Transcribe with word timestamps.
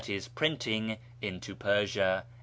e. 0.09 0.19
printing) 0.33 0.97
into 1.21 1.53
Persia." 1.53 2.25